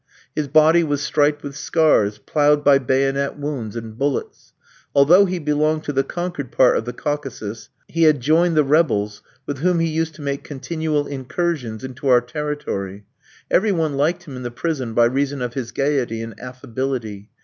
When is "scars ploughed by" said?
1.55-2.79